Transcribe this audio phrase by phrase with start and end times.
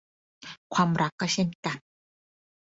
[0.73, 1.77] ความรักก็เช่นกัน